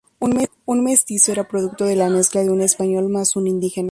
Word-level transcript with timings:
Un 0.65 0.81
"mestizo" 0.83 1.31
era 1.31 1.47
producto 1.47 1.85
de 1.85 1.95
la 1.95 2.09
mezcla 2.09 2.41
de 2.41 2.49
un 2.49 2.61
español 2.61 3.07
más 3.09 3.35
un 3.35 3.45
indígena. 3.45 3.89